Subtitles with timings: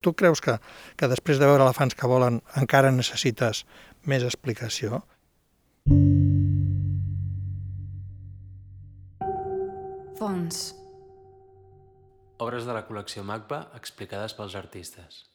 [0.00, 0.56] Tu creus que,
[0.96, 3.66] que després de veure elefants que volen encara necessites
[4.08, 5.02] més explicació?
[10.20, 10.62] Fons.
[12.40, 15.26] Obres de la col·lecció MACBA explicades pels artistes.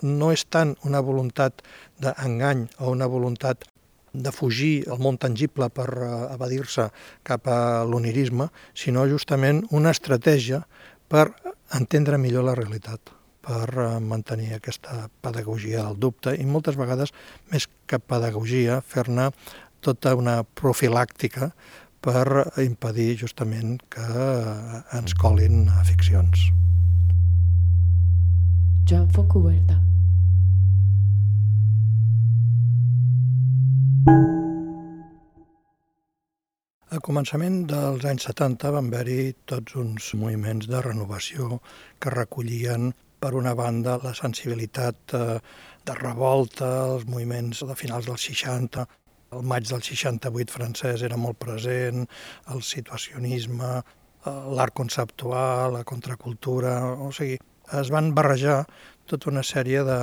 [0.00, 1.60] No és tant una voluntat
[2.00, 3.68] d'engany o una voluntat
[4.14, 6.86] de fugir al món tangible per eh, evadir-se
[7.26, 7.58] cap a
[7.88, 10.62] l'onirisme, sinó justament una estratègia
[11.08, 11.28] per
[11.74, 13.12] entendre millor la realitat
[13.44, 17.12] per eh, mantenir aquesta pedagogia del dubte i moltes vegades,
[17.52, 19.30] més que pedagogia, fer-ne
[19.84, 21.50] tota una profilàctica
[22.04, 22.24] per
[22.64, 26.50] impedir justament que eh, ens colin a ficcions.
[28.84, 29.80] Joan Focoberta.
[36.94, 41.56] A començament dels anys 70 van haver-hi tots uns moviments de renovació
[41.98, 45.38] que recollien, per una banda, la sensibilitat eh,
[45.88, 48.86] de revolta, els moviments de finals dels 60,
[49.34, 52.06] el maig del 68 francès era molt present,
[52.54, 57.40] el situacionisme, eh, l'art conceptual, la contracultura, o sigui,
[57.80, 58.60] es van barrejar
[59.10, 59.98] tota una sèrie de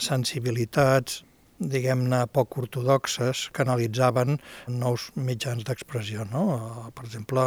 [0.00, 1.20] sensibilitats,
[1.60, 4.38] diguem-ne, poc ortodoxes que analitzaven
[4.72, 6.90] nous mitjans d'expressió, no?
[6.96, 7.44] per exemple,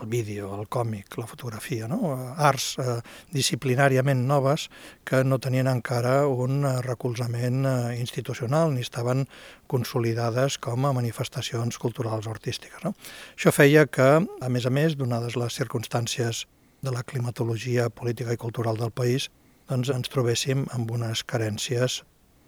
[0.00, 2.16] el vídeo, el còmic, la fotografia, no?
[2.36, 2.98] arts eh,
[3.36, 4.68] disciplinàriament noves
[5.04, 9.26] que no tenien encara un recolzament eh, institucional ni estaven
[9.68, 12.80] consolidades com a manifestacions culturals o artístiques.
[12.84, 12.94] No?
[13.36, 16.46] Això feia que, a més a més, donades les circumstàncies
[16.80, 19.28] de la climatologia política i cultural del país,
[19.68, 22.00] doncs ens trobéssim amb unes carències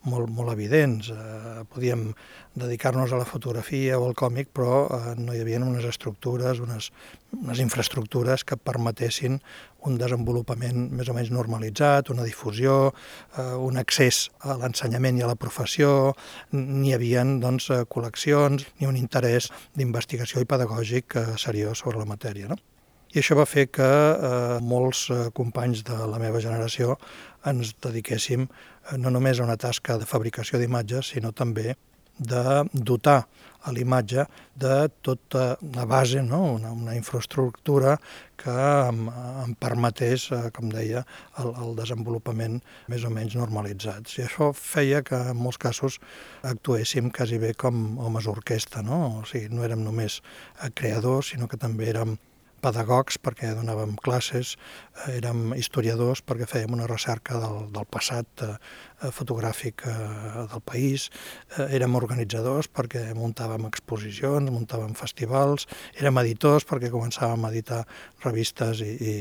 [0.09, 1.11] molt, molt evidents.
[1.11, 2.11] Eh, podíem
[2.59, 6.91] dedicar-nos a la fotografia o al còmic, però eh, no hi havia unes estructures, unes,
[7.39, 9.39] unes infraestructures que permetessin
[9.89, 12.93] un desenvolupament més o menys normalitzat, una difusió,
[13.37, 16.13] eh, un accés a l'ensenyament i a la professió,
[16.53, 22.03] ni hi havia doncs, eh, col·leccions ni un interès d'investigació i pedagògic eh, seriós sobre
[22.03, 22.51] la matèria.
[22.51, 22.59] No?
[23.13, 26.95] I això va fer que eh, molts eh, companys de la meva generació
[27.51, 31.75] ens dediquéssim eh, no només a una tasca de fabricació d'imatges, sinó també
[32.17, 33.27] de dotar
[33.69, 34.25] a l'imatge
[34.57, 36.41] de tota la base, no?
[36.55, 37.99] una, una infraestructura
[38.41, 38.57] que
[38.89, 39.05] em,
[39.45, 41.05] em permetés, eh, com deia,
[41.45, 44.09] el, el desenvolupament més o menys normalitzat.
[44.17, 46.01] I això feia que en molts casos
[46.49, 49.05] actuéssim quasi bé com homes orquestra, no?
[49.21, 50.23] o sigui, no érem només
[50.73, 52.17] creadors, sinó que també érem
[52.63, 54.55] pedagogs perquè donàvem classes,
[55.07, 58.55] eh, érem historiadors perquè fèiem una recerca del, del passat eh,
[59.11, 59.95] fotogràfic eh,
[60.53, 61.09] del país,
[61.57, 65.67] eh, érem organitzadors perquè muntàvem exposicions, muntàvem festivals,
[65.99, 67.81] érem editors perquè començàvem a editar
[68.23, 69.15] revistes i, i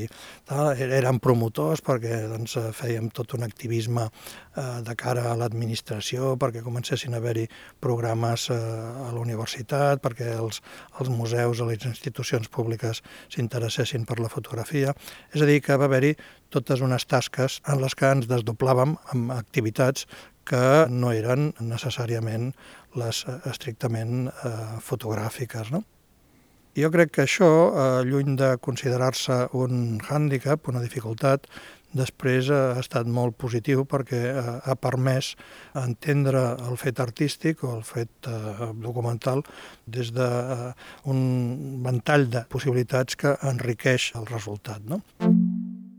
[0.49, 4.09] tal, érem promotors perquè doncs, fèiem tot un activisme
[4.51, 7.45] de cara a l'administració, perquè comencessin a haver-hi
[7.79, 10.59] programes a la universitat, perquè els,
[10.99, 12.99] els museus o les institucions públiques
[13.31, 14.93] s'interessessin per la fotografia.
[15.31, 16.15] És a dir, que va haver-hi
[16.51, 20.05] totes unes tasques en les que ens desdoblàvem amb activitats
[20.47, 22.51] que no eren necessàriament
[22.99, 24.53] les eh, estrictament eh,
[24.83, 25.71] fotogràfiques.
[25.71, 25.83] No?
[26.77, 31.47] Jo crec que això, eh, lluny de considerar-se un hàndicap, una dificultat,
[31.91, 35.33] després ha estat molt positiu perquè eh, ha permès
[35.75, 39.43] entendre el fet artístic o el fet eh, documental
[39.85, 41.21] des d'un
[41.83, 44.79] ventall de possibilitats que enriqueix el resultat.
[44.87, 45.01] No?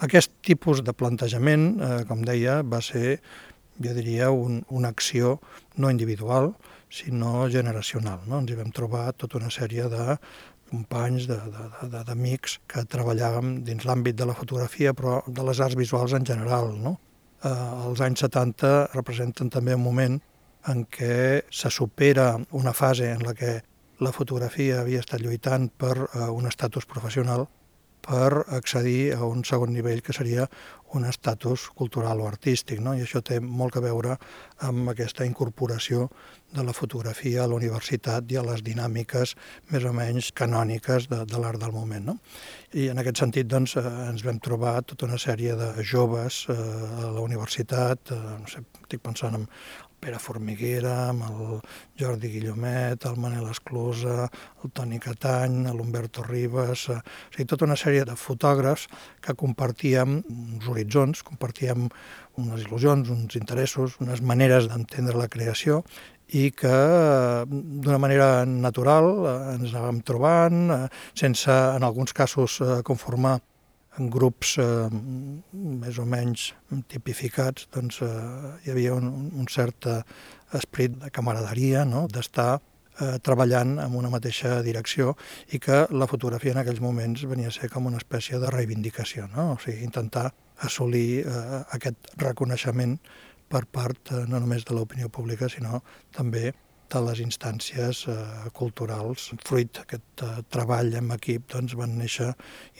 [0.02, 3.20] Aquest tipus de plantejament, eh, com deia, va ser,
[3.78, 5.36] jo diria, un, una acció
[5.78, 6.56] no individual,
[6.90, 8.24] sinó generacional.
[8.26, 8.40] No?
[8.42, 10.16] Ens hi vam trobar tota una sèrie de
[10.72, 16.26] companys, d'amics que treballàvem dins l'àmbit de la fotografia, però de les arts visuals en
[16.26, 16.72] general.
[16.82, 16.96] No?
[17.44, 17.54] Eh,
[17.86, 20.18] els anys 70 representen també un moment
[20.72, 23.60] en què se supera una fase en la que
[24.02, 27.46] la fotografia havia estat lluitant per eh, un estatus professional
[28.02, 30.48] per accedir a un segon nivell que seria
[30.92, 32.80] un estatus cultural o artístic.
[32.80, 32.94] No?
[32.94, 34.16] I això té molt a veure
[34.66, 36.08] amb aquesta incorporació
[36.52, 39.34] de la fotografia a la universitat i a les dinàmiques
[39.70, 42.12] més o menys canòniques de, de l'art del moment.
[42.12, 42.18] No?
[42.76, 46.58] I en aquest sentit doncs, eh, ens vam trobar tota una sèrie de joves eh,
[46.58, 49.48] a la universitat, eh, no sé, estic pensant en
[50.02, 51.58] Pere Formiguera, amb el
[52.00, 54.24] Jordi Guillomet, el Manel Esclusa,
[54.64, 58.88] el Toni Catany, l'Humberto Ribas, eh, o sigui, tota una sèrie de fotògrafs
[59.22, 61.86] que compartíem uns horitzons, compartíem
[62.42, 65.84] unes il·lusions, uns interessos, unes maneres d'entendre la creació
[66.34, 66.74] i que
[67.46, 70.82] d'una manera natural eh, ens anàvem trobant, eh,
[71.14, 73.38] sense en alguns casos conformar
[74.00, 74.88] en grups eh,
[75.52, 76.52] més o menys
[76.88, 78.10] tipificats, doncs eh,
[78.64, 79.98] hi havia un, un cert eh,
[80.56, 82.06] esperit de camaraderia, no?
[82.08, 85.16] d'estar eh, treballant en una mateixa direcció
[85.52, 89.28] i que la fotografia en aquells moments venia a ser com una espècie de reivindicació,
[89.34, 89.52] no?
[89.56, 90.30] o sigui, intentar
[90.64, 92.98] assolir eh, aquest reconeixement
[93.52, 95.82] per part eh, no només de l'opinió pública, sinó
[96.16, 96.52] també
[96.92, 98.14] de les instàncies eh,
[98.56, 99.30] culturals.
[99.46, 102.30] Fruit d'aquest eh, treball en equip doncs, van néixer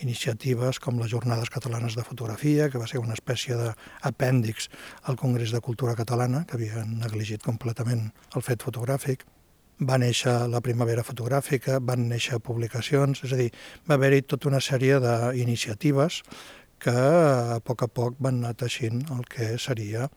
[0.05, 4.69] iniciatives com les Jornades Catalanes de Fotografia, que va ser una espècie d'apèndix
[5.09, 9.25] al Congrés de Cultura Catalana, que havia negligit completament el fet fotogràfic.
[9.83, 13.49] Va néixer la Primavera Fotogràfica, van néixer publicacions, és a dir,
[13.89, 16.21] va haver-hi tota una sèrie d'iniciatives
[16.83, 20.09] que a poc a poc van anar teixint el que seria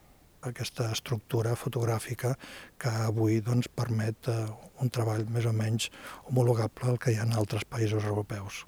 [0.45, 2.35] aquesta estructura fotogràfica
[2.77, 4.39] que avui doncs, permet eh,
[4.81, 5.91] un treball més o menys
[6.29, 8.65] homologable al que hi ha en altres països europeus.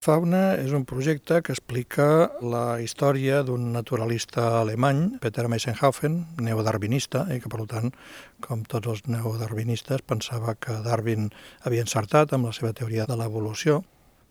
[0.00, 2.04] Fauna és un projecte que explica
[2.40, 7.92] la història d'un naturalista alemany, Peter Meisenhofen, neodarwinista, i que per tant,
[8.40, 11.28] com tots els neodarwinistes, pensava que Darwin
[11.68, 13.82] havia encertat amb la seva teoria de l'evolució,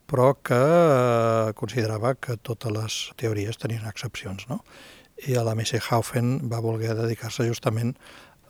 [0.09, 4.47] però que eh, considerava que totes les teories tenien excepcions.
[4.49, 4.63] No?
[5.27, 7.95] I a la Haufen va voler dedicar-se justament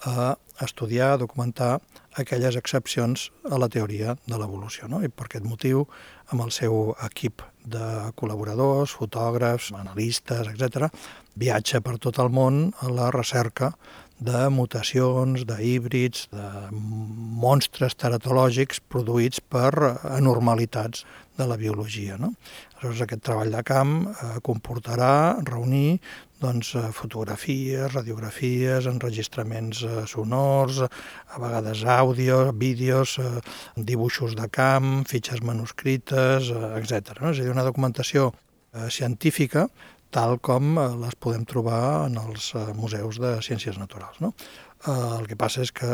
[0.05, 1.81] a estudiar, a documentar
[2.15, 4.87] aquelles excepcions a la teoria de l'evolució.
[4.87, 5.03] No?
[5.03, 5.87] I per aquest motiu,
[6.31, 10.87] amb el seu equip de col·laboradors, fotògrafs, analistes, etc.,
[11.35, 13.73] viatja per tot el món a la recerca
[14.19, 16.47] de mutacions, de híbrids, de
[17.39, 19.71] monstres teratològics produïts per
[20.11, 21.05] anormalitats
[21.39, 22.17] de la biologia.
[22.19, 22.33] No?
[22.79, 25.99] Aleshores, aquest treball de camp eh, comportarà reunir
[26.43, 33.15] doncs, eh, fotografies, radiografies, enregistraments eh, sonors, a vegades àudio, vídeos,
[33.75, 36.51] dibuixos de camp, fitxes manuscrites,
[36.81, 37.21] etc.
[37.21, 37.31] No?
[37.31, 38.33] És a dir, una documentació
[38.93, 39.63] científica
[40.13, 44.19] tal com eh, les podem trobar en els eh, museus de ciències naturals.
[44.23, 44.33] No?
[44.89, 45.89] El que passa és que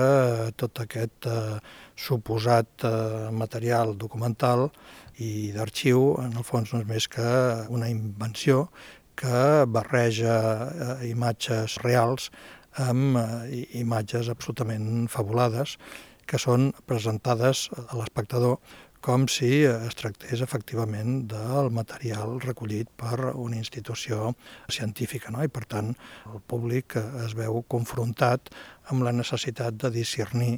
[0.61, 1.57] tot aquest eh,
[1.97, 4.67] suposat eh, material documental
[5.17, 7.25] i d'arxiu, en el fons no és més que
[7.73, 8.67] una invenció
[9.17, 10.35] que barreja
[10.67, 12.29] eh, imatges reals
[12.83, 15.79] amb eh, imatges absolutament fabulades
[16.29, 18.57] que són presentades a l'espectador
[19.05, 24.31] com si es tractés efectivament del material recollit per una institució
[24.65, 25.29] científica.
[25.29, 25.43] No?
[25.45, 25.91] I per tant,
[26.31, 28.49] el públic es veu confrontat
[28.89, 30.55] amb la necessitat de discernir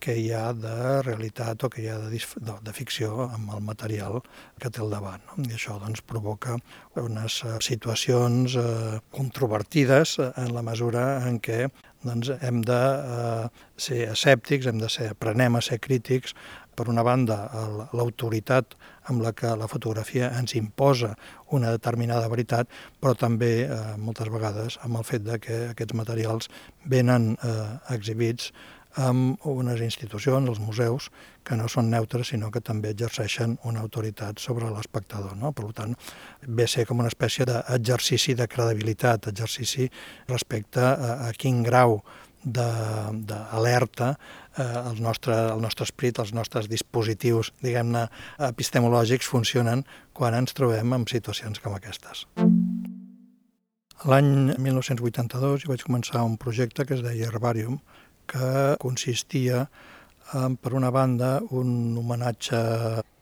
[0.00, 3.60] què hi ha de realitat o què hi ha de, de, de ficció amb el
[3.66, 4.22] material
[4.60, 5.20] que té al davant.
[5.28, 5.44] No?
[5.44, 6.56] I això doncs, provoca
[7.04, 11.66] unes eh, situacions eh, controvertides en la mesura en què
[12.06, 13.44] doncs, hem de eh,
[13.76, 16.32] ser escèptics, hem de ser, aprenem a ser crítics
[16.80, 17.42] per una banda,
[17.92, 18.72] l'autoritat
[19.12, 21.12] amb la que la fotografia ens imposa
[21.52, 22.70] una determinada veritat,
[23.02, 26.48] però també eh, moltes vegades amb el fet de que aquests materials
[26.88, 27.56] venen eh,
[27.92, 28.48] exhibits
[28.98, 31.10] amb unes institucions, els museus,
[31.44, 35.36] que no són neutres, sinó que també exerceixen una autoritat sobre l'espectador.
[35.36, 35.52] No?
[35.52, 35.94] Per tant,
[36.46, 39.90] ve ser com una espècie d'exercici de credibilitat, exercici
[40.28, 42.00] respecte a, a quin grau
[42.40, 44.14] d'alerta
[44.58, 48.06] eh, el, nostre, el nostre esprit, els nostres dispositius, diguem-ne,
[48.50, 49.84] epistemològics funcionen
[50.16, 52.26] quan ens trobem en situacions com aquestes.
[54.08, 57.80] L'any 1982 jo vaig començar un projecte que es deia Herbarium,
[58.30, 59.66] que consistia
[60.32, 62.60] en, per una banda, un homenatge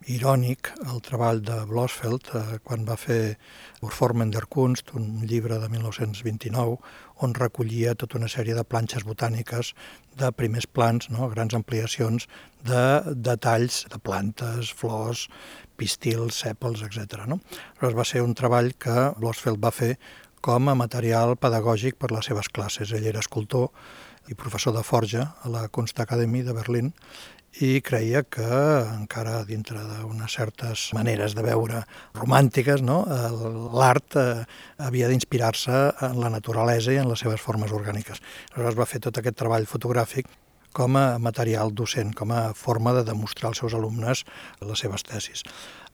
[0.09, 3.37] irònic al treball de Blosfeld eh, quan va fer
[3.85, 6.79] Urformen der Kunst, un llibre de 1929,
[7.25, 9.75] on recollia tota una sèrie de planxes botàniques
[10.19, 11.29] de primers plans, no?
[11.29, 12.29] grans ampliacions
[12.65, 12.85] de
[13.15, 15.29] detalls de plantes, flors,
[15.77, 17.27] pistils, sèpals, etc.
[17.29, 17.41] No?
[17.77, 19.95] Aleshores va ser un treball que Blosfeld va fer
[20.41, 22.95] com a material pedagògic per les seves classes.
[22.95, 23.71] Ell era escultor
[24.29, 26.93] i professor de forja a la Academy de Berlín
[27.61, 31.83] i creia que encara dintre d'unes certes maneres de veure
[32.14, 33.00] romàntiques, no?
[33.75, 34.45] l'art eh,
[34.78, 38.23] havia d'inspirar-se en la naturalesa i en les seves formes orgàniques.
[38.52, 40.28] Aleshores va fer tot aquest treball fotogràfic
[40.78, 44.25] com a material docent, com a forma de demostrar als seus alumnes
[44.62, 45.43] les seves tesis.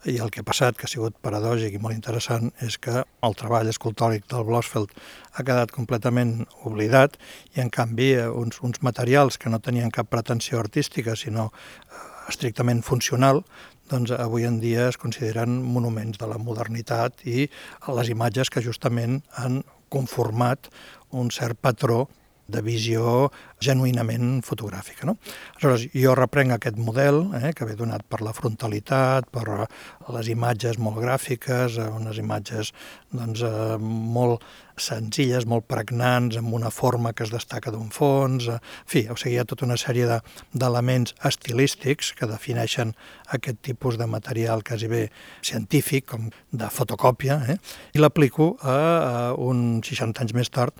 [0.04, 3.36] I el que ha passat, que ha sigut paradògic i molt interessant, és que el
[3.40, 4.92] treball escultòric del Blosfeld
[5.32, 7.16] ha quedat completament oblidat
[7.54, 12.82] i, en canvi, uns, uns materials que no tenien cap pretensió artística, sinó eh, estrictament
[12.84, 13.40] funcional,
[13.88, 17.48] doncs avui en dia es consideren monuments de la modernitat i
[17.96, 20.70] les imatges que justament han conformat
[21.12, 22.04] un cert patró
[22.48, 23.30] de visió
[23.64, 25.08] genuïnament fotogràfica.
[25.08, 25.16] No?
[25.56, 29.66] Aleshores, jo reprenc aquest model, eh, que ve donat per la frontalitat, per
[30.14, 32.74] les imatges molt gràfiques, unes imatges
[33.14, 34.44] doncs, eh, molt
[34.76, 38.58] senzilles, molt pregnants, amb una forma que es destaca d'un fons, en
[38.90, 40.08] fi, o sigui, hi ha tota una sèrie
[40.52, 42.94] d'elements de, estilístics que defineixen
[43.34, 45.04] aquest tipus de material quasi bé
[45.42, 47.58] científic, com de fotocòpia, eh?
[47.94, 50.74] i l'aplico a, a un 60 anys més tard,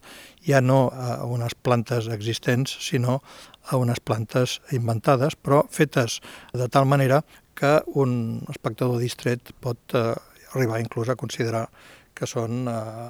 [0.45, 3.21] ja no a unes plantes existents, sinó
[3.71, 6.21] a unes plantes inventades, però fetes
[6.53, 7.23] de tal manera
[7.55, 10.13] que un espectador distret pot eh,
[10.55, 11.69] arribar inclús a considerar
[12.15, 13.09] que són eh,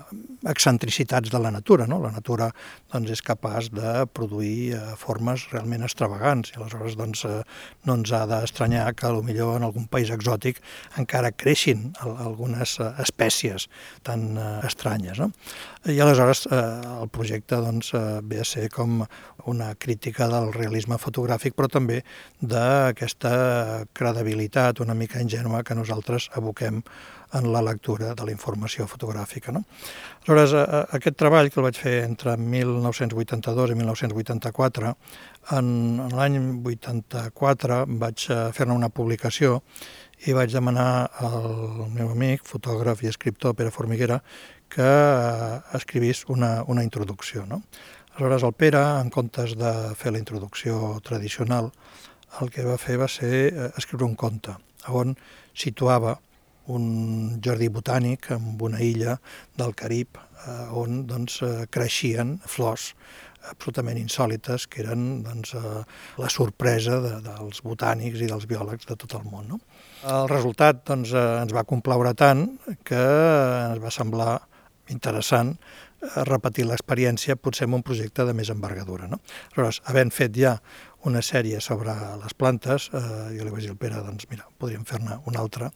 [0.49, 1.87] excentricitats de la natura.
[1.91, 2.01] No?
[2.03, 2.49] La natura
[2.93, 7.43] doncs, és capaç de produir eh, formes realment extravagants i aleshores doncs, eh,
[7.85, 10.61] no ens ha d'estranyar que millor en algun país exòtic
[11.01, 13.69] encara creixin algunes eh, espècies
[14.09, 15.21] tan eh, estranyes.
[15.21, 15.31] No?
[15.85, 16.65] I aleshores eh,
[17.05, 19.05] el projecte doncs, eh, ve a ser com
[19.51, 22.03] una crítica del realisme fotogràfic, però també
[22.41, 23.35] d'aquesta
[23.93, 26.83] credibilitat una mica ingènua que nosaltres aboquem
[27.35, 29.53] en la lectura de la informació fotogràfica.
[29.53, 29.65] No?
[30.27, 30.55] Aleshores,
[30.95, 34.95] aquest treball que el vaig fer entre 1982 i 1984,
[35.59, 35.67] en,
[36.07, 39.59] en l'any 84 vaig eh, fer-ne una publicació
[40.25, 44.23] i vaig demanar al meu amic, fotògraf i escriptor Pere Formiguera,
[44.73, 47.45] que eh, escrivís una, una introducció.
[47.51, 47.63] No?
[48.15, 51.73] Aleshores, el Pere, en comptes de fer la introducció tradicional,
[52.39, 54.55] el que va fer va ser eh, escriure un conte
[54.87, 55.17] on
[55.51, 56.13] situava
[56.71, 59.17] un jardí botànic amb una illa
[59.59, 62.93] del Carib eh, on doncs, eh, creixien flors
[63.51, 65.83] absolutament insòlites que eren doncs, eh,
[66.23, 69.57] la sorpresa de, dels botànics i dels biòlegs de tot el món.
[69.57, 69.61] No?
[70.07, 72.47] El resultat doncs, eh, ens va complaure tant
[72.87, 74.37] que ens va semblar
[74.95, 75.57] interessant
[76.29, 79.09] repetir l'experiència potser en un projecte de més envergadura.
[79.11, 79.21] No?
[79.53, 80.59] Aleshores, havent fet ja
[81.05, 83.01] una sèrie sobre les plantes, eh,
[83.37, 85.71] jo li vaig dir al Pere, doncs mira, podríem fer-ne una altra,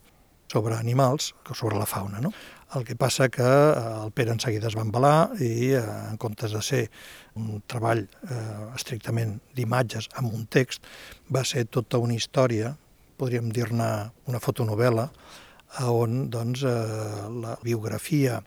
[0.51, 2.19] sobre animals que sobre la fauna.
[2.19, 2.31] No?
[2.75, 6.17] El que passa que eh, el Pere en seguida es va embalar i eh, en
[6.17, 6.83] comptes de ser
[7.37, 8.39] un treball eh,
[8.75, 10.85] estrictament d'imatges amb un text,
[11.29, 12.73] va ser tota una història,
[13.19, 13.89] podríem dir-ne
[14.27, 15.09] una fotonovela,
[15.85, 18.39] on doncs, eh, la biografia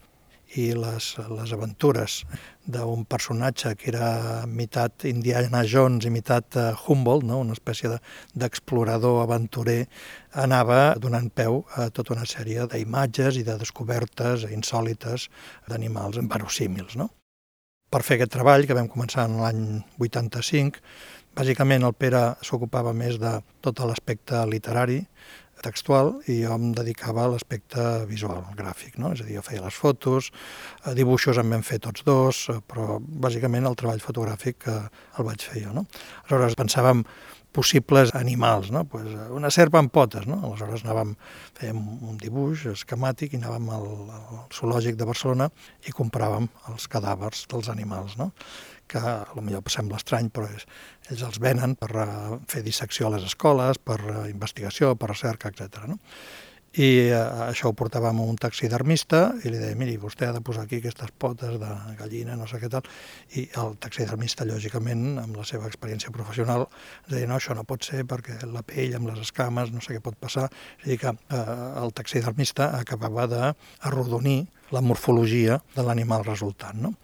[0.59, 2.19] i les, les aventures
[2.67, 7.41] d'un personatge que era mitat Indiana Jones i mitat uh, Humboldt, no?
[7.43, 7.91] una espècie
[8.35, 9.79] d'explorador de, aventurer,
[10.45, 15.29] anava donant peu a tota una sèrie d'imatges i de descobertes insòlites
[15.69, 16.97] d'animals verosímils.
[17.01, 17.11] No?
[17.93, 19.65] Per fer aquest treball, que vam començar en l'any
[20.01, 20.81] 85,
[21.37, 25.03] bàsicament el Pere s'ocupava més de tot l'aspecte literari,
[25.65, 29.13] textual i jo em dedicava a l'aspecte visual, gràfic, no?
[29.17, 30.33] és a dir, jo feia les fotos,
[30.85, 34.81] eh, dibuixos en vam fer tots dos, eh, però bàsicament el treball fotogràfic eh,
[35.19, 35.77] el vaig fer jo.
[35.77, 35.87] No?
[36.25, 37.07] Aleshores pensàvem
[37.53, 38.85] possibles animals, no?
[38.89, 40.41] pues una serpa amb potes, no?
[40.49, 41.15] aleshores anàvem,
[41.59, 45.51] fèiem un dibuix esquemàtic i anàvem al, al zoològic de Barcelona
[45.87, 48.33] i compràvem els cadàvers dels animals, no?
[48.93, 50.69] Que millor sembla estrany, però és,
[51.11, 55.53] ells els venen per uh, fer dissecció a les escoles, per uh, investigació, per recerca,
[55.53, 55.87] etc.
[55.91, 55.99] No?
[56.73, 60.41] I uh, això ho portàvem a un taxidermista i li deia, miri, vostè ha de
[60.45, 62.87] posar aquí aquestes potes de gallina, no sé què tal,
[63.37, 66.65] i el taxidermista, lògicament, amb la seva experiència professional,
[67.03, 69.99] ens deia, no, això no pot ser perquè la pell amb les escames, no sé
[69.99, 70.49] què pot passar.
[70.81, 71.53] És a dir, que uh,
[71.85, 74.41] el taxidermista acabava d'arrodonir
[74.73, 76.81] la morfologia de l'animal resultant.
[76.81, 76.95] No?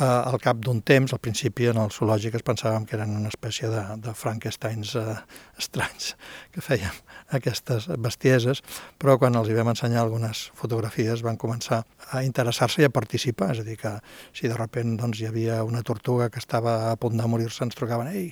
[0.00, 3.28] Eh, al cap d'un temps, al principi en el zoològic es pensàvem que eren una
[3.28, 5.16] espècie de, de Frankensteins eh,
[5.60, 6.14] estranys
[6.54, 6.94] que fèiem
[7.36, 8.62] aquestes bestieses,
[8.96, 13.50] però quan els hi vam ensenyar algunes fotografies van començar a interessar-se i a participar,
[13.52, 13.92] és a dir, que
[14.32, 17.76] si de sobte doncs, hi havia una tortuga que estava a punt de morir-se, ens
[17.76, 18.30] trucaven, ei,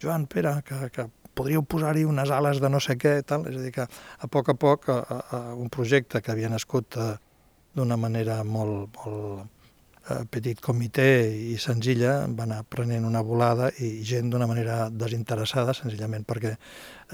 [0.00, 3.44] Joan, Pere, que, que podríeu posar-hi unes ales de no sé què, tal.
[3.50, 6.96] és a dir, que a poc a poc a, a, un projecte que havia nascut
[6.96, 7.12] eh,
[7.76, 9.55] d'una manera molt, molt
[10.30, 16.22] petit comitè i senzilla va anar prenent una volada i gent d'una manera desinteressada, senzillament
[16.26, 16.54] perquè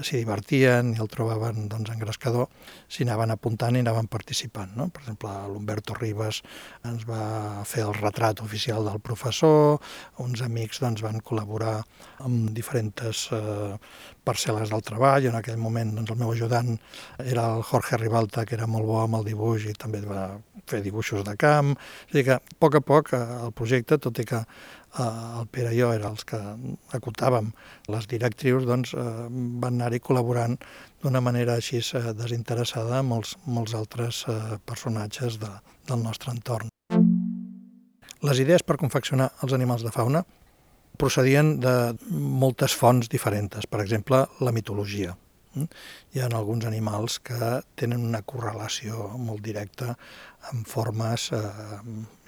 [0.01, 2.47] s'hi divertien i el trobaven doncs, engrescador,
[2.89, 4.75] s'hi anaven apuntant i anaven participant.
[4.77, 4.89] No?
[4.93, 6.41] Per exemple, l'Humberto Ribas
[6.85, 9.79] ens va fer el retrat oficial del professor,
[10.21, 11.79] uns amics doncs, van col·laborar
[12.25, 13.73] amb diferents eh,
[14.25, 16.77] parcel·les del treball, en aquell moment doncs, el meu ajudant
[17.23, 20.27] era el Jorge Ribalta, que era molt bo amb el dibuix i també va
[20.69, 24.19] fer dibuixos de camp, a dir que a poc a poc eh, el projecte, tot
[24.19, 26.39] i que eh, el Pere i jo era els que
[26.95, 27.51] acotàvem
[27.93, 29.03] les directrius, doncs eh,
[29.63, 30.55] van anar-hi col·laborant
[31.03, 31.81] d'una manera així
[32.15, 34.23] desinteressada amb molts, molts altres
[34.63, 35.51] personatges de,
[35.89, 36.71] del nostre entorn.
[38.23, 40.23] Les idees per confeccionar els animals de fauna
[40.97, 41.73] procedien de
[42.11, 43.67] moltes fonts diferents.
[43.69, 45.15] Per exemple, la mitologia.
[45.53, 45.67] Mm?
[46.13, 49.93] Hi ha alguns animals que tenen una correlació molt directa
[50.51, 51.43] amb formes eh,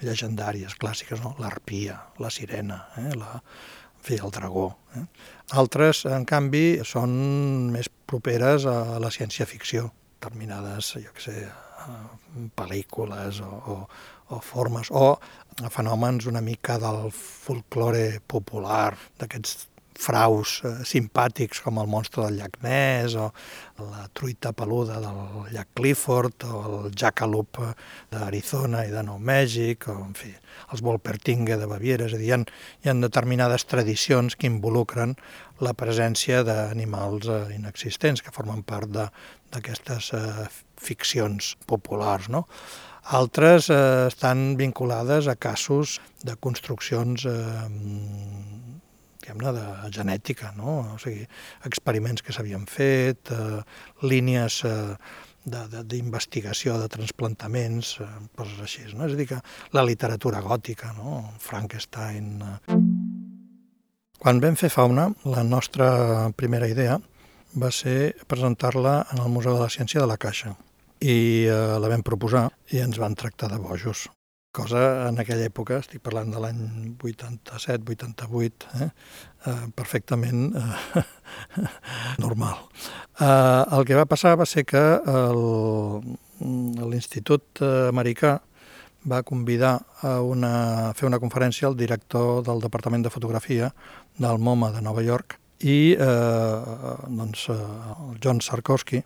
[0.06, 1.34] llegendàries, clàssiques, no?
[1.42, 3.12] l'arpia, la sirena, eh?
[3.18, 4.68] la, en fi, el dragó.
[4.94, 5.04] Eh?
[5.58, 7.14] Altres, en canvi, són
[7.74, 11.38] més properes a la ciència-ficció, determinades, jo què sé,
[12.58, 13.78] pel·lícules o, o,
[14.34, 15.16] o formes, o
[15.72, 19.66] fenòmens una mica del folklore popular, d'aquests
[19.96, 23.30] fraus eh, simpàtics com el monstre del llac Ness o
[23.80, 27.72] la truita peluda del llac Clifford o el jackalope
[28.12, 30.32] d'Arizona i de Nou Mèxic o, en fi,
[30.72, 32.08] els Wolpertinge de Baviera.
[32.08, 32.40] És a dir, hi ha,
[32.84, 35.16] hi ha determinades tradicions que involucren
[35.64, 42.46] la presència d'animals eh, inexistents que formen part d'aquestes eh, ficcions populars, no?
[43.06, 47.32] Altres eh, estan vinculades a casos de construccions eh,
[49.26, 50.94] de genètica, no?
[50.94, 51.26] o sigui,
[51.64, 53.62] experiments que s'havien fet, eh,
[54.02, 54.96] línies eh,
[55.46, 58.86] d'investigació, de, de, de transplantaments, eh, coses així.
[58.94, 59.06] No?
[59.06, 59.40] És a dir, que
[59.72, 61.32] la literatura gòtica, no?
[61.38, 62.42] Frankenstein...
[62.42, 62.78] Eh.
[64.18, 66.98] Quan vam fer Fauna, la nostra primera idea
[67.54, 70.56] va ser presentar-la en el Museu de la Ciència de la Caixa
[71.00, 74.06] i eh, la vam proposar i ens van tractar de bojos
[74.56, 76.60] cosa en aquella època, estic parlant de l'any
[76.96, 78.88] 87-88, eh?
[79.50, 81.02] eh, perfectament eh,
[82.24, 82.62] normal.
[83.20, 84.84] Eh, el que va passar va ser que
[86.40, 87.60] l'Institut
[87.92, 88.38] Americà
[89.06, 90.52] va convidar a, una,
[90.90, 93.70] a fer una conferència al director del Departament de Fotografia
[94.18, 97.56] del MoMA de Nova York i eh, doncs, eh,
[98.08, 99.02] el John Sarkowski,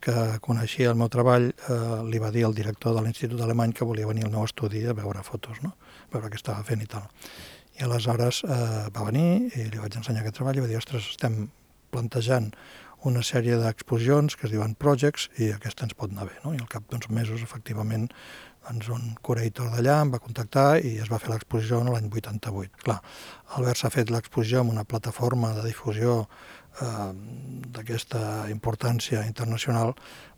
[0.00, 1.76] que coneixia el meu treball, eh,
[2.10, 4.94] li va dir al director de l'Institut Alemany que volia venir al meu estudi a
[4.96, 5.74] veure fotos, no?
[6.06, 7.06] a veure què estava fent i tal.
[7.76, 8.56] I aleshores eh,
[8.94, 11.46] va venir i li vaig ensenyar aquest treball i va dir, ostres, estem
[11.92, 12.52] plantejant
[13.06, 16.36] una sèrie d'exposicions que es diuen projects i aquesta ens pot anar bé.
[16.44, 16.54] No?
[16.54, 18.08] I al cap d'uns mesos, efectivament,
[18.66, 22.82] doncs un curator d'allà em va contactar i es va fer l'exposició l'any 88.
[22.82, 22.98] Clar,
[23.58, 26.24] haver-se fet l'exposició amb una plataforma de difusió
[26.76, 29.94] d'aquesta importància internacional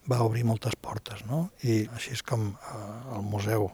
[0.08, 1.48] va obrir moltes portes, no?
[1.62, 2.76] I així és com eh,
[3.16, 3.70] el Museu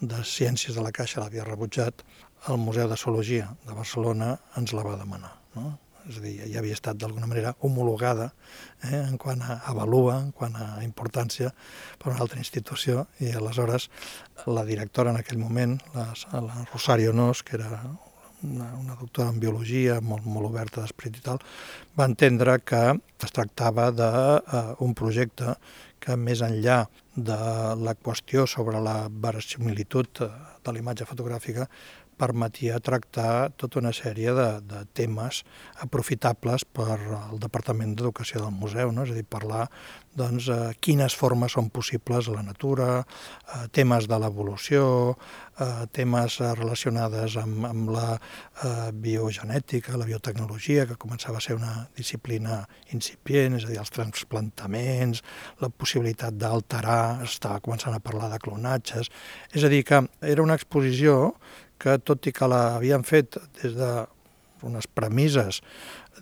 [0.00, 2.02] de Ciències de la Caixa l'havia rebutjat,
[2.48, 5.76] el Museu de Zoologia de Barcelona ens la va demanar, no?
[6.08, 8.30] és a dir, ja havia estat d'alguna manera homologada
[8.82, 11.52] eh, en quant a avalua, en quant a importància
[12.00, 13.90] per una altra institució i aleshores
[14.48, 16.08] la directora en aquell moment, la,
[16.40, 17.82] la Rosario Nos, que era
[18.46, 21.40] una, una doctora en biologia molt, molt oberta d'esperit i tal,
[21.98, 25.56] va entendre que es tractava d'un uh, projecte
[26.00, 26.82] que més enllà
[27.16, 27.38] de
[27.84, 31.66] la qüestió sobre la verisimilitud de la imatge fotogràfica
[32.20, 35.42] permetia tractar tota una sèrie de, de temes
[35.80, 39.06] aprofitables per al Departament d'Educació del museu, no?
[39.08, 39.66] és a dir, parlar
[40.16, 44.82] doncs, eh, quines formes són possibles a la natura, eh, temes de l'evolució,
[45.60, 51.88] eh, temes relacionades amb, amb la eh, biogenètica, la biotecnologia, que començava a ser una
[51.96, 55.22] disciplina incipient, és a dir, els transplantaments,
[55.62, 59.10] la possibilitat d'alterar, estava començant a parlar de clonatges,
[59.54, 61.36] és a dir, que era una exposició
[61.80, 63.90] que tot i que l'havien fet des de
[64.68, 65.62] unes premisses,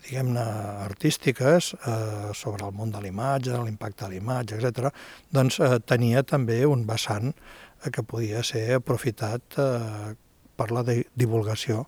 [0.05, 0.44] diguem-ne,
[0.85, 4.92] artístiques eh, sobre el món de l'imatge, l'impacte de l'imatge, etc.,
[5.35, 10.14] doncs eh, tenia també un vessant eh, que podia ser aprofitat eh,
[10.59, 11.85] per la divulgació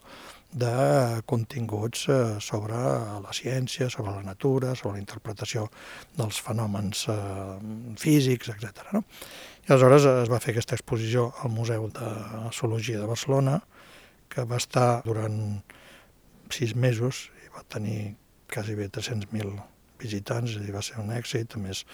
[0.51, 2.75] de continguts eh, sobre
[3.23, 5.69] la ciència, sobre la natura, sobre la interpretació
[6.19, 7.17] dels fenòmens eh,
[7.99, 8.91] físics, etc.
[8.97, 9.05] No?
[9.71, 12.07] Aleshores es va fer aquesta exposició al Museu de
[12.51, 13.61] Zoologia de Barcelona,
[14.27, 15.37] que va estar durant
[16.51, 18.17] sis mesos i va tenir
[18.51, 19.53] quasi bé 300.000
[20.03, 21.85] visitants, i va ser un èxit, a més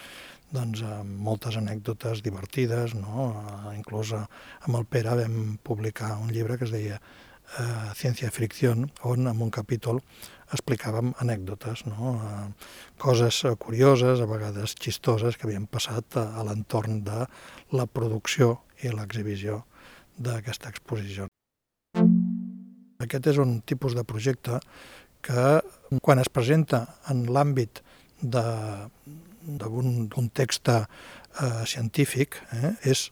[0.49, 3.29] doncs, amb moltes anècdotes divertides, no?
[3.75, 8.73] inclús amb el Pere vam publicar un llibre que es deia eh, Ciència Fricció,
[9.05, 10.01] on en un capítol
[10.55, 12.15] explicàvem anècdotes, no?
[12.25, 12.73] eh,
[13.05, 17.27] coses curioses, a vegades xistoses, que havien passat a l'entorn de
[17.71, 19.63] la producció i l'exhibició
[20.17, 21.27] d'aquesta exposició.
[23.03, 24.59] Aquest és un tipus de projecte
[25.21, 25.45] que,
[26.01, 27.83] quan es presenta en l'àmbit
[28.21, 30.83] d'un text eh,
[31.65, 33.07] científic, eh, és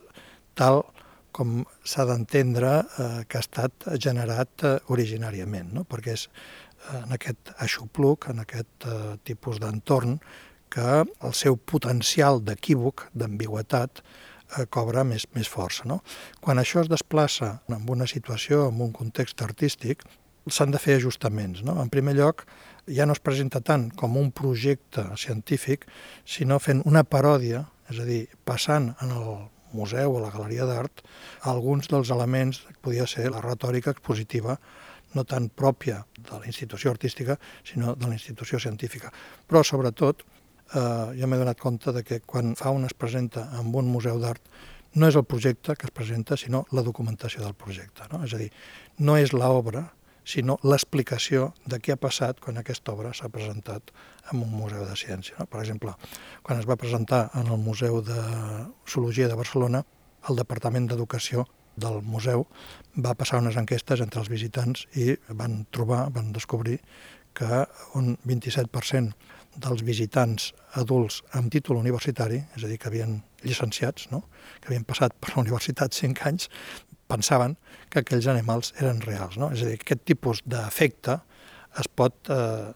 [0.58, 0.82] tal
[1.36, 5.84] com s'ha d'entendre eh, que ha estat generat eh, originàriament, no?
[5.84, 10.18] perquè és eh, en aquest aixopluc, en aquest eh, tipus d'entorn,
[10.72, 14.02] que el seu potencial d'equívoc, d'ambigüetat,
[14.70, 15.86] cobra més, més força.
[15.88, 16.00] No?
[16.40, 20.04] Quan això es desplaça en una situació, en un context artístic,
[20.46, 21.64] s'han de fer ajustaments.
[21.66, 21.76] No?
[21.82, 22.46] En primer lloc,
[22.86, 25.86] ja no es presenta tant com un projecte científic,
[26.24, 29.30] sinó fent una paròdia, és a dir, passant en el
[29.76, 31.02] museu o la galeria d'art
[31.50, 34.56] alguns dels elements que podia ser la retòrica expositiva
[35.14, 39.12] no tan pròpia de la institució artística, sinó de la institució científica.
[39.48, 40.24] Però, sobretot,
[40.74, 44.18] eh, jo m'he donat compte de que quan fa un es presenta en un museu
[44.22, 44.42] d'art,
[44.96, 48.08] no és el projecte que es presenta, sinó la documentació del projecte.
[48.12, 48.22] No?
[48.24, 48.50] És a dir,
[48.98, 49.90] no és l'obra,
[50.26, 53.92] sinó l'explicació de què ha passat quan aquesta obra s'ha presentat
[54.32, 55.36] en un museu de ciència.
[55.38, 55.46] No?
[55.46, 55.94] Per exemple,
[56.42, 58.18] quan es va presentar en el Museu de
[58.88, 59.84] Zoologia de Barcelona,
[60.28, 62.46] el Departament d'Educació del museu
[63.04, 66.80] va passar unes enquestes entre els visitants i van trobar, van descobrir
[67.36, 69.12] que un 27%
[69.56, 74.24] dels visitants adults amb títol universitari, és a dir, que havien llicenciats, no?
[74.60, 76.48] que havien passat per la universitat 5 anys,
[77.10, 77.56] pensaven
[77.90, 79.38] que aquells animals eren reals.
[79.40, 79.50] No?
[79.54, 81.20] És a dir, aquest tipus d'efecte
[81.80, 82.72] es pot eh,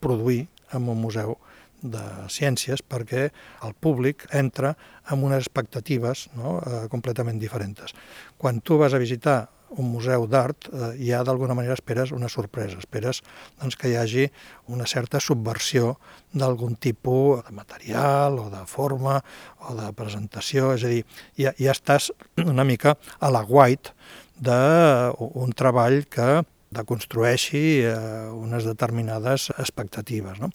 [0.00, 1.36] produir en un museu
[1.80, 3.30] de ciències perquè
[3.64, 4.74] el públic entra
[5.08, 6.58] amb unes expectatives no?
[6.60, 7.94] eh, completament diferents.
[8.36, 9.38] Quan tu vas a visitar
[9.70, 13.22] un museu d'art, eh, ja d'alguna manera esperes una sorpresa, esperes
[13.60, 14.26] doncs, que hi hagi
[14.68, 15.96] una certa subversió
[16.32, 19.20] d'algun tipus de material o de forma
[19.68, 21.04] o de presentació, és a dir,
[21.38, 22.10] ja, ja estàs
[22.42, 23.94] una mica a la white
[24.40, 30.40] d'un treball que deconstrueixi eh, unes determinades expectatives.
[30.40, 30.50] No?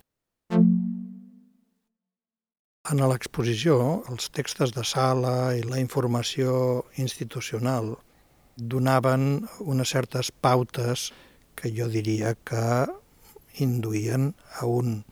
[2.86, 7.96] En l'exposició, els textos de sala i la informació institucional
[8.56, 11.12] donaven unes certes pautes
[11.56, 12.88] que jo diria que
[13.60, 15.04] induïen a un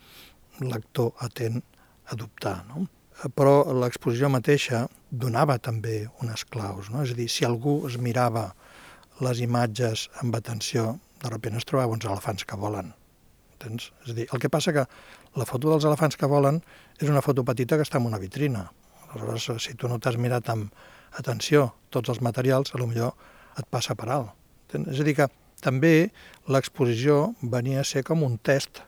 [0.60, 1.64] lector atent
[2.08, 2.64] a dubtar.
[2.68, 2.88] No?
[3.36, 6.90] Però l'exposició mateixa donava també unes claus.
[6.92, 7.04] No?
[7.04, 8.52] És a dir, si algú es mirava
[9.24, 12.92] les imatges amb atenció, de sobte es trobava uns elefants que volen.
[13.56, 13.92] Entens?
[14.04, 14.84] És a dir, el que passa que
[15.40, 16.60] la foto dels elefants que volen
[17.00, 18.66] és una foto petita que està en una vitrina.
[19.14, 20.74] Aleshores, si tu no t'has mirat amb
[21.20, 23.14] atenció tots els materials, a lo millor
[23.60, 24.34] et passa per alt.
[24.74, 25.30] És a dir, que
[25.64, 26.10] també
[26.50, 28.82] l'exposició venia a ser com un test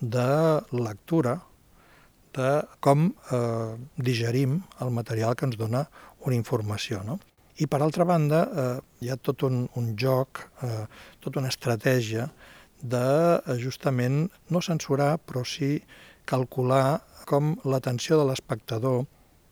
[0.00, 0.28] de
[0.72, 1.40] lectura
[2.34, 2.50] de
[2.82, 5.84] com eh, digerim el material que ens dona
[6.26, 7.02] una informació.
[7.06, 7.18] No?
[7.62, 10.84] I per altra banda, eh, hi ha tot un, un joc, eh,
[11.22, 12.28] tota una estratègia
[12.82, 13.04] de
[13.38, 15.78] eh, justament no censurar, però sí
[16.26, 19.04] calcular com l'atenció de l'espectador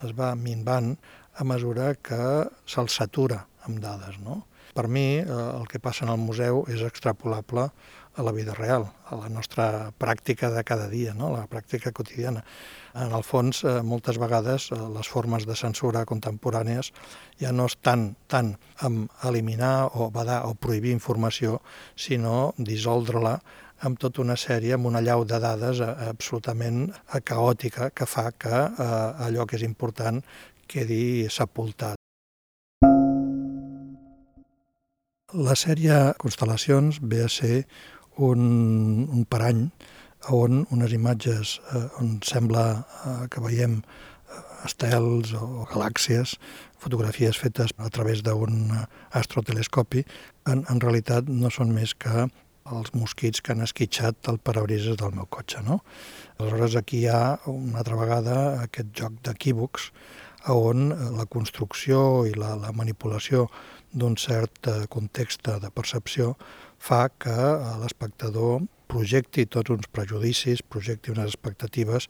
[0.02, 0.96] es va minvant
[1.34, 2.22] a mesura que
[2.66, 4.18] se'l satura amb dades.
[4.20, 4.42] No?
[4.72, 7.68] Per mi, eh, el que passa en el museu és extrapolable
[8.16, 11.30] a la vida real, a la nostra pràctica de cada dia, no?
[11.32, 12.42] la pràctica quotidiana.
[12.94, 16.92] En el fons, eh, moltes vegades, eh, les formes de censura contemporànies
[17.40, 21.60] ja no estan tant en eliminar o badar o prohibir informació,
[21.96, 23.40] sinó dissoldre-la
[23.82, 26.92] amb tota una sèrie, amb una llau de dades absolutament
[27.26, 30.22] caòtica que fa que allò que és important
[30.68, 31.98] quedi sepultat.
[35.32, 37.64] La sèrie Constel·lacions ve a ser
[38.20, 38.42] un,
[39.08, 39.70] un parany
[40.28, 46.36] on unes imatges eh, on sembla eh, que veiem eh, estels o galàxies,
[46.78, 48.76] fotografies fetes a través d'un
[49.10, 50.04] astrotelescopi,
[50.46, 52.28] en, en realitat no són més que
[52.72, 55.62] els mosquits que han esquitxat el parabrises del meu cotxe.
[55.66, 55.80] No?
[56.38, 59.90] Aleshores aquí hi ha una altra vegada aquest joc d'equívocs
[60.50, 63.46] on la construcció i la, la manipulació
[63.92, 66.32] d'un cert eh, context de percepció
[66.82, 72.08] fa que eh, l'espectador projecti tots uns prejudicis, projecti unes expectatives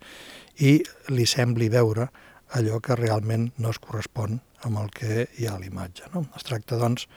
[0.59, 0.79] i
[1.13, 2.09] li sembli veure
[2.57, 6.09] allò que realment no es correspon amb el que hi ha a l'imatge.
[6.13, 6.25] No?
[6.37, 7.07] Es tracta, doncs,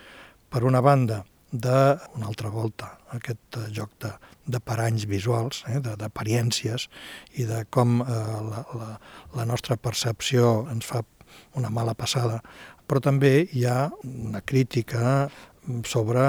[0.51, 4.13] per una banda, d'una altra volta, aquest eh, joc de,
[4.47, 6.89] de paranys visuals, eh, d'apariències,
[7.37, 8.89] i de com eh, la, la,
[9.37, 11.03] la nostra percepció ens fa
[11.59, 12.41] una mala passada
[12.87, 15.29] però també hi ha una crítica
[15.85, 16.23] sobre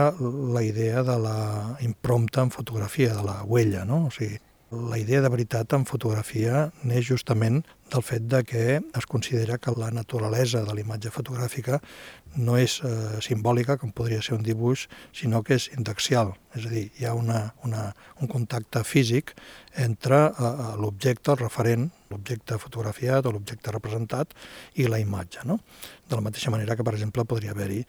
[0.53, 1.39] la idea de la
[1.85, 4.07] imprompta en fotografia, de la huella, no?
[4.07, 4.39] O sigui,
[4.71, 8.63] la idea de veritat en fotografia neix justament del fet de que
[8.99, 11.79] es considera que la naturalesa de la imatge fotogràfica
[12.35, 16.33] no és eh, simbòlica, com podria ser un dibuix, sinó que és indexial.
[16.53, 19.33] És a dir, hi ha una, una, un contacte físic
[19.73, 20.51] entre eh,
[20.81, 24.35] l'objecte, el referent, l'objecte fotografiat o l'objecte representat
[24.75, 25.47] i la imatge.
[25.47, 25.61] No?
[26.07, 27.85] De la mateixa manera que, per exemple, podria haver-hi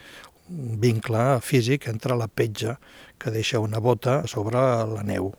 [0.48, 2.78] vincle físic entre la petja
[3.18, 5.32] que deixa una bota sobre la neu.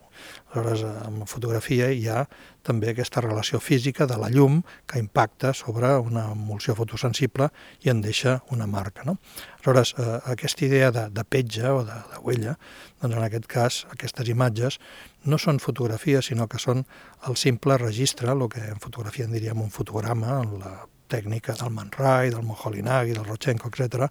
[0.52, 2.24] Aleshores, en fotografia hi ha
[2.66, 7.48] també aquesta relació física de la llum que impacta sobre una emulsió fotosensible
[7.86, 9.06] i en deixa una marca.
[9.08, 9.16] No?
[9.60, 12.56] Aleshores, eh, aquesta idea de, de petja o de, de huella,
[13.00, 14.78] doncs en aquest cas, aquestes imatges
[15.24, 16.84] no són fotografies, sinó que són
[17.28, 20.74] el simple registre, el que en fotografia en diríem un fotograma, la
[21.10, 24.06] tècnica del Man Ray, del Moholy-Nagy, del Rochenko, etc.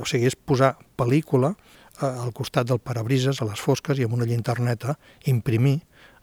[0.00, 4.18] O sigui, és posar pel·lícula eh, al costat del parabrises, a les fosques, i amb
[4.18, 4.96] una llinterneta
[5.32, 5.80] imprimir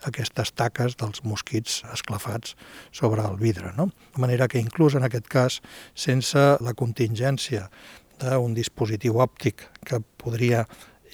[0.07, 2.55] aquestes taques dels mosquits esclafats
[2.95, 3.73] sobre el vidre.
[3.77, 3.89] No?
[4.15, 5.59] De manera que inclús en aquest cas,
[5.93, 7.67] sense la contingència
[8.19, 10.65] d'un dispositiu òptic que podria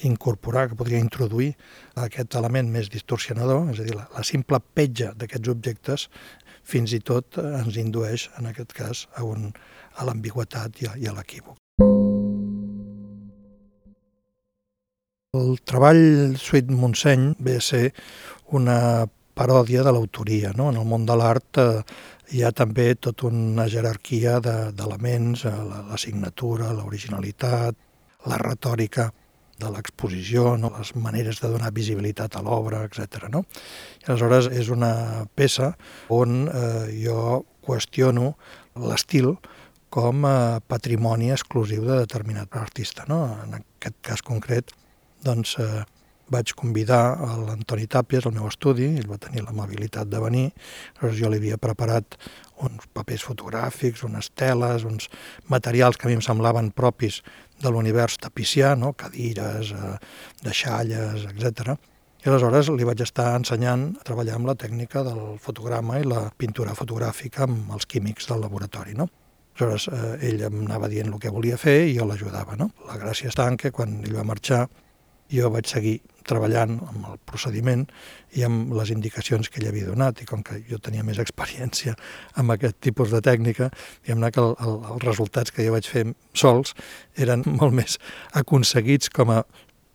[0.03, 1.53] incorporar, que podria introduir
[1.95, 6.09] aquest element més distorsionador, és a dir, la, la simple petja d'aquests objectes
[6.65, 9.51] fins i tot ens indueix, en aquest cas, a, un,
[9.95, 11.59] a l'ambigüetat i a, a l'equívoc.
[15.35, 17.85] El treball Suït Montseny ve a ser
[18.55, 20.53] una paròdia de l'autoria.
[20.55, 20.69] No?
[20.71, 21.81] En el món de l'art eh,
[22.31, 27.77] hi ha també tota una jerarquia d'elements, de, eh, la, la signatura, l'originalitat,
[28.31, 29.09] la retòrica
[29.61, 30.71] de l'exposició, no?
[30.77, 33.29] les maneres de donar visibilitat a l'obra, etc.
[33.31, 33.45] No?
[34.07, 35.73] Aleshores és una peça
[36.13, 38.33] on eh, jo qüestiono
[38.83, 39.35] l'estil
[39.95, 43.05] com a patrimoni exclusiu de determinat artista.
[43.07, 43.21] No?
[43.45, 44.75] En aquest cas concret,
[45.23, 45.85] doncs, eh,
[46.31, 50.45] vaig convidar l'Antoni Tàpies al meu estudi, ell va tenir l'amabilitat de venir,
[50.95, 52.17] aleshores jo li havia preparat
[52.65, 55.09] uns papers fotogràfics, unes teles, uns
[55.51, 57.21] materials que a mi em semblaven propis
[57.61, 58.93] de l'univers tapicià, no?
[58.93, 59.97] cadires, eh,
[60.43, 61.75] deixalles, etc.
[62.23, 66.29] I aleshores li vaig estar ensenyant a treballar amb la tècnica del fotograma i la
[66.37, 68.95] pintura fotogràfica amb els químics del laboratori.
[68.97, 69.09] No?
[69.55, 72.57] Aleshores, eh, ell em anava dient el que volia fer i jo l'ajudava.
[72.57, 72.71] No?
[72.87, 74.65] La gràcia està en que quan ell va marxar
[75.31, 77.85] jo vaig seguir treballant amb el procediment
[78.35, 81.95] i amb les indicacions que ell havia donat i com que jo tenia més experiència
[82.35, 83.69] amb aquest tipus de tècnica,
[84.03, 86.75] diguem-ne que el, el, els resultats que jo vaig fer sols
[87.15, 87.99] eren molt més
[88.33, 89.43] aconseguits com a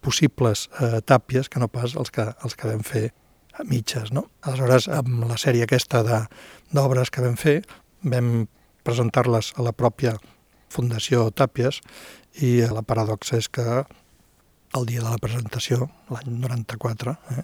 [0.00, 3.10] possibles eh, tàpies que no pas els que, els que vam fer
[3.58, 4.12] a mitges.
[4.16, 4.26] No?
[4.46, 6.02] Aleshores, amb la sèrie aquesta
[6.72, 7.60] d'obres que vam fer,
[8.02, 8.46] vam
[8.86, 10.16] presentar-les a la pròpia
[10.70, 11.80] Fundació Tàpies
[12.46, 13.82] i la paradoxa és que
[14.76, 17.42] el dia de la presentació, l'any 94, eh,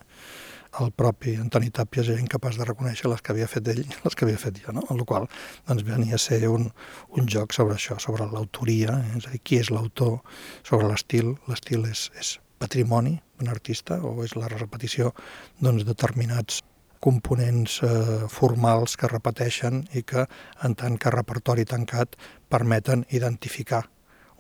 [0.81, 4.27] el propi Antoni Tàpies era incapaç de reconèixer les que havia fet ell les que
[4.27, 4.85] havia fet jo, no?
[4.91, 5.29] En el qual
[5.69, 6.69] doncs, venia a ser un,
[7.17, 9.17] un joc sobre això, sobre l'autoria, eh?
[9.19, 10.19] és a dir, qui és l'autor,
[10.67, 11.35] sobre l'estil.
[11.49, 15.13] L'estil és, és patrimoni d'un artista o és la repetició
[15.61, 16.63] doncs, determinats
[17.01, 20.27] components eh, formals que repeteixen i que,
[20.65, 22.17] en tant que repertori tancat,
[22.53, 23.85] permeten identificar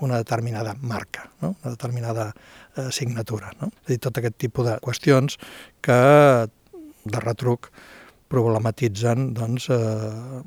[0.04, 1.54] una determinada marca, no?
[1.62, 2.32] una determinada
[2.76, 3.52] eh, signatura.
[3.60, 3.70] No?
[3.84, 5.38] És a dir, tot aquest tipus de qüestions
[5.84, 6.00] que
[7.06, 7.70] de retruc
[8.28, 10.40] problematitzen doncs, eh,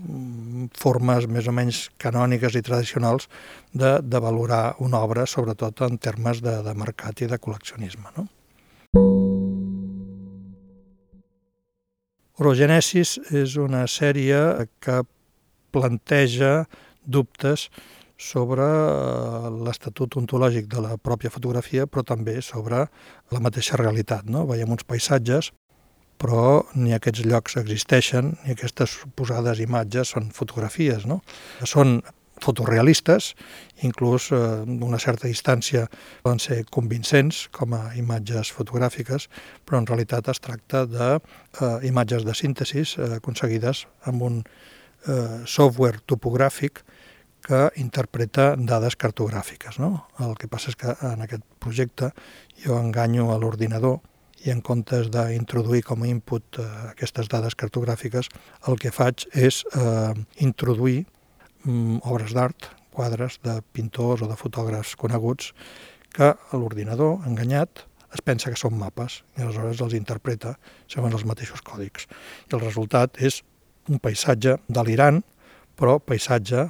[0.79, 3.29] formes més o menys canòniques i tradicionals
[3.71, 8.11] de, de valorar una obra, sobretot en termes de, de mercat i de col·leccionisme.
[8.17, 8.27] No?
[12.39, 15.01] Orogenesis és una sèrie que
[15.75, 16.65] planteja
[17.03, 17.67] dubtes
[18.19, 22.85] sobre eh, l'estatut ontològic de la pròpia fotografia, però també sobre
[23.31, 24.27] la mateixa realitat.
[24.27, 24.45] No?
[24.49, 25.53] Veiem uns paisatges,
[26.19, 31.07] però ni aquests llocs existeixen, ni aquestes suposades imatges són fotografies.
[31.07, 31.21] No?
[31.63, 32.01] Són
[32.43, 33.33] fotorealistes,
[33.87, 35.85] inclús eh, d'una certa distància
[36.23, 39.27] poden ser convincents com a imatges fotogràfiques,
[39.65, 44.43] però en realitat es tracta de eh, de síntesis eh, aconseguides amb un
[45.07, 46.83] eh, software topogràfic
[47.45, 49.79] que interpreta dades cartogràfiques.
[49.79, 50.07] No?
[50.19, 52.11] El que passa és que en aquest projecte
[52.63, 53.99] jo enganyo a l'ordinador
[54.45, 58.29] i en comptes d'introduir com a input eh, aquestes dades cartogràfiques,
[58.71, 60.13] el que faig és eh,
[60.45, 61.03] introduir
[61.65, 65.51] mm, obres d'art, quadres de pintors o de fotògrafs coneguts,
[66.15, 67.83] que l'ordinador, enganyat,
[68.15, 70.55] es pensa que són mapes i aleshores els interpreta
[70.89, 72.07] segons els mateixos còdics.
[72.49, 73.43] I el resultat és
[73.89, 75.21] un paisatge delirant,
[75.77, 76.67] però paisatge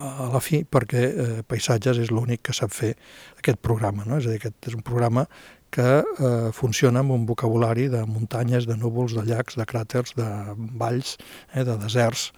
[0.00, 2.94] a la fi perquè eh, Paisatges és l'únic que sap fer
[3.38, 4.06] aquest programa.
[4.08, 4.18] No?
[4.18, 5.26] És a dir, aquest és un programa
[5.70, 10.26] que eh, funciona amb un vocabulari de muntanyes, de núvols, de llacs, de cràters, de
[10.80, 11.14] valls,
[11.54, 12.30] eh, de deserts,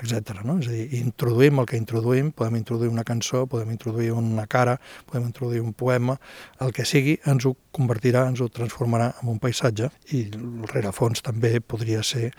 [0.00, 0.40] etc.
[0.46, 0.56] No?
[0.62, 4.78] És a dir, introduïm el que introduïm, podem introduir una cançó, podem introduir una cara,
[5.10, 6.16] podem introduir un poema,
[6.64, 11.22] el que sigui ens ho convertirà, ens ho transformarà en un paisatge i el rerefons
[11.26, 12.32] també podria ser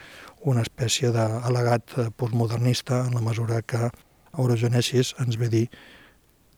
[0.50, 3.92] una espècie d'al·legat eh, postmodernista en la mesura que
[4.38, 5.66] Orogenesis ens ve dir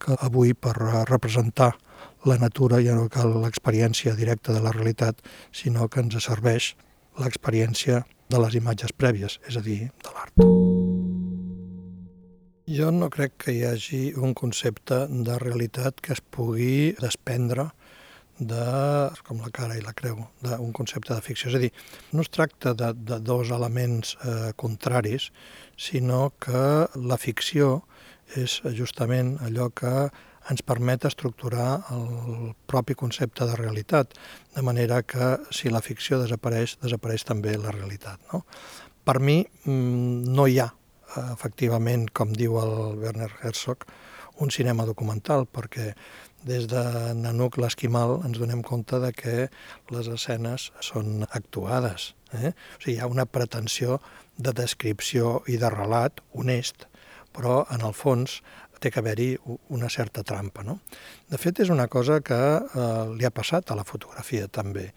[0.01, 0.73] que avui per
[1.10, 1.71] representar
[2.25, 6.73] la natura ja no cal l'experiència directa de la realitat, sinó que ens serveix
[7.21, 10.41] l'experiència de les imatges prèvies, és a dir, de l'art.
[12.71, 17.71] Jo no crec que hi hagi un concepte de realitat que es pugui desprendre
[18.41, 18.62] de,
[19.27, 21.51] com la cara i la creu, d'un concepte de ficció.
[21.51, 21.71] És a dir,
[22.15, 25.29] no es tracta de, de dos elements eh, contraris,
[25.82, 27.82] sinó que la ficció
[28.38, 29.94] és justament allò que
[30.52, 34.13] ens permet estructurar el propi concepte de realitat,
[34.56, 38.22] de manera que si la ficció desapareix, desapareix també la realitat.
[38.34, 38.44] No?
[39.06, 40.70] Per mi mm, no hi ha,
[41.32, 43.86] efectivament, com diu el Werner Herzog,
[44.41, 45.91] un cinema documental, perquè
[46.47, 46.82] des de
[47.17, 49.36] Nanuk l'Esquimal ens donem compte de que
[49.93, 52.12] les escenes són actuades.
[52.34, 52.54] Eh?
[52.54, 53.99] O sigui, hi ha una pretensió
[54.38, 56.88] de descripció i de relat honest,
[57.36, 58.41] però en el fons
[58.82, 59.36] té que haver-hi
[59.69, 60.63] una certa trampa.
[60.65, 60.80] No?
[61.30, 64.88] De fet, és una cosa que eh, li ha passat a la fotografia també.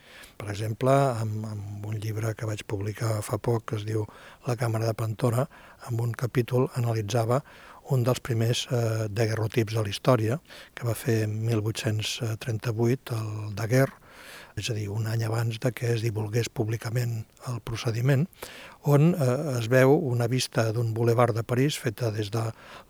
[0.40, 4.07] Per exemple, amb, amb un llibre que vaig publicar fa poc que es diu
[4.48, 5.44] La càmera de Pantora,
[5.90, 7.42] amb un capítol analitzava
[7.90, 10.38] un dels primers eh, daguerrotips de la història,
[10.75, 14.01] que va fer en 1838 el Daguerre,
[14.55, 18.29] és a dir, un any abans de que es divulgués públicament el procediment,
[18.87, 19.27] on eh,
[19.59, 22.44] es veu una vista d'un boulevard de París feta des de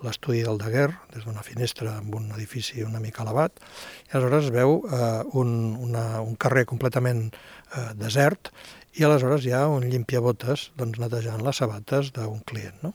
[0.05, 3.63] l'estudi del Daguerre, des d'una finestra amb un edifici una mica elevat,
[4.11, 5.55] i aleshores es veu eh, un,
[5.89, 8.53] una, un carrer completament eh, desert
[8.95, 12.77] i aleshores hi ha un limpiabotes doncs, netejant les sabates d'un client.
[12.85, 12.93] No?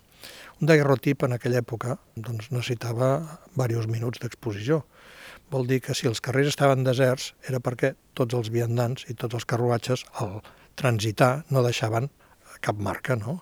[0.60, 3.10] Un daguerrotip en aquella època doncs, necessitava
[3.56, 4.82] diversos minuts d'exposició
[5.54, 9.39] vol dir que si els carrers estaven deserts era perquè tots els viandants i tots
[9.39, 10.41] els carruatges al
[10.80, 12.10] transitar no deixaven
[12.65, 13.39] cap marca, no?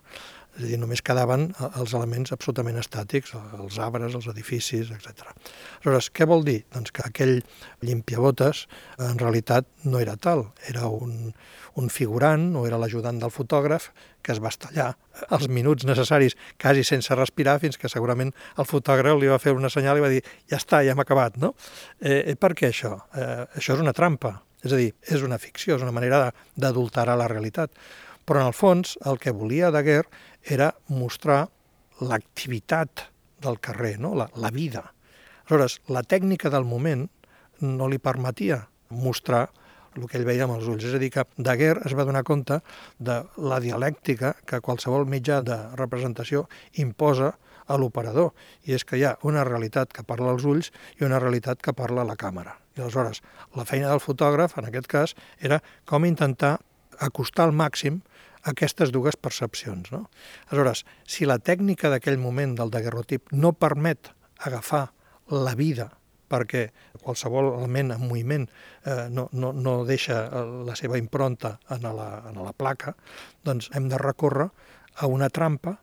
[0.57, 5.29] És a dir, només quedaven els elements absolutament estàtics, els arbres, els edificis, etc.
[5.77, 6.63] Aleshores, què vol dir?
[6.73, 7.35] Doncs que aquell
[7.85, 8.63] limpiabotes
[8.97, 11.35] en realitat no era tal, era un,
[11.77, 13.91] un figurant o era l'ajudant del fotògraf
[14.25, 14.89] que es va estallar
[15.29, 19.69] els minuts necessaris quasi sense respirar fins que segurament el fotògraf li va fer una
[19.69, 21.53] senyal i va dir ja està, ja hem acabat, no?
[22.01, 22.95] Eh, per què això?
[23.13, 27.17] Eh, això és una trampa, és a dir, és una ficció, és una manera d'adulterar
[27.19, 27.71] la realitat.
[28.27, 30.11] Però en el fons el que volia Daguerre
[30.43, 31.45] era mostrar
[32.03, 33.07] l'activitat
[33.41, 34.13] del carrer, no?
[34.19, 34.83] la, la vida.
[35.45, 37.07] Aleshores, la tècnica del moment
[37.63, 39.47] no li permetia mostrar
[39.95, 40.85] el que ell veia amb els ulls.
[40.85, 42.59] És a dir, que Daguerre es va donar compte
[42.99, 46.45] de la dialèctica que qualsevol mitjà de representació
[46.83, 47.31] imposa
[47.67, 48.31] a l'operador,
[48.67, 51.75] i és que hi ha una realitat que parla als ulls i una realitat que
[51.75, 52.55] parla a la càmera.
[52.77, 53.23] I aleshores,
[53.55, 56.57] la feina del fotògraf, en aquest cas, era com intentar
[56.99, 58.01] acostar al màxim
[58.47, 59.91] aquestes dues percepcions.
[59.91, 60.07] No?
[60.49, 64.11] Aleshores, si la tècnica d'aquell moment del daguerrotip no permet
[64.45, 64.87] agafar
[65.31, 65.91] la vida
[66.27, 66.67] perquè
[67.03, 72.07] qualsevol element en moviment eh, no, no, no deixa eh, la seva impronta en la,
[72.27, 72.93] en la placa,
[73.47, 74.49] doncs hem de recórrer
[74.97, 75.77] a una trampa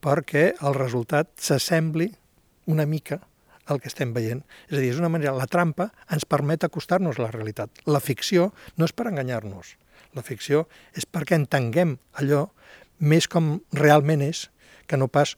[0.00, 2.08] perquè el resultat s'assembli
[2.72, 3.20] una mica
[3.70, 4.40] al que estem veient.
[4.68, 7.82] És a dir, és una manera, la trampa ens permet acostar-nos a la realitat.
[7.86, 9.76] La ficció no és per enganyar-nos.
[10.16, 10.64] La ficció
[10.96, 12.48] és perquè entenguem allò
[13.00, 14.48] més com realment és,
[14.86, 15.36] que no pas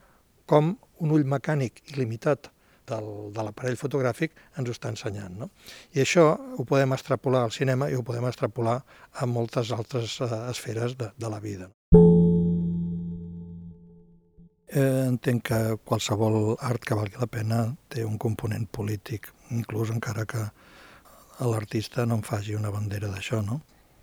[0.49, 2.49] com un ull mecànic il·limitat
[2.89, 5.37] del, de l'aparell fotogràfic ens ho està ensenyant.
[5.39, 5.51] No?
[5.95, 8.81] I això ho podem extrapolar al cinema i ho podem extrapolar
[9.13, 11.71] a moltes altres uh, esferes de, de la vida.
[14.73, 20.25] Eh, entenc que qualsevol art que valgui la pena té un component polític, inclús encara
[20.25, 20.47] que
[21.45, 23.61] l'artista no en faci una bandera d'això, no?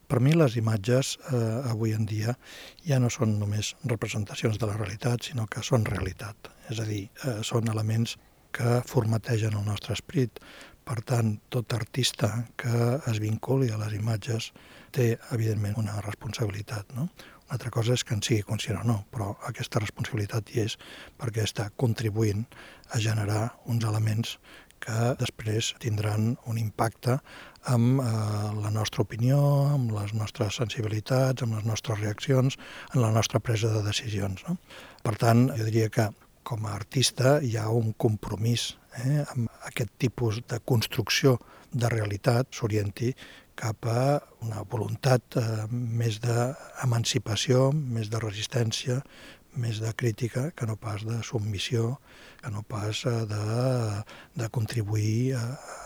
[0.09, 2.33] Per mi les imatges eh, avui en dia
[2.81, 6.49] ja no són només representacions de la realitat, sinó que són realitat.
[6.73, 8.15] És a dir, eh, són elements
[8.51, 10.39] que formategen el nostre esperit.
[10.89, 14.49] Per tant, tot artista que es vinculi a les imatges
[14.95, 16.95] té, evidentment, una responsabilitat.
[16.97, 17.05] No?
[17.45, 20.79] Una altra cosa és que en sigui conscient o no, però aquesta responsabilitat hi és
[21.21, 22.47] perquè està contribuint
[22.89, 24.39] a generar uns elements
[24.83, 27.19] que després tindran un impacte
[27.73, 28.07] amb eh,
[28.61, 29.39] la nostra opinió,
[29.75, 32.57] amb les nostres sensibilitats, amb les nostres reaccions,
[32.93, 34.45] en la nostra presa de decisions.
[34.47, 34.57] No?
[35.03, 36.09] Per tant, jo diria que
[36.49, 38.71] com a artista hi ha un compromís
[39.03, 41.37] eh, amb aquest tipus de construcció
[41.69, 43.11] de realitat s'orienti
[43.59, 49.01] cap a una voluntat eh, més d'emancipació, més de resistència,
[49.57, 51.99] més de crítica que no pas de submissió,
[52.41, 54.03] que no pas eh, de,
[54.41, 55.43] de contribuir a,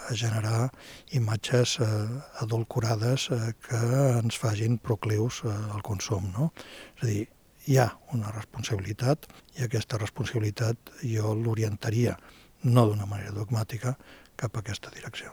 [0.10, 0.72] a generar
[1.12, 1.86] imatges eh,
[2.44, 3.84] adulcorades eh, que
[4.20, 6.32] ens fagin proclius eh, al consum.
[6.36, 6.52] No?
[6.98, 7.22] És a dir,
[7.68, 12.18] hi ha una responsabilitat i aquesta responsabilitat jo l'orientaria,
[12.64, 13.96] no d'una manera dogmàtica,
[14.36, 15.32] cap a aquesta direcció.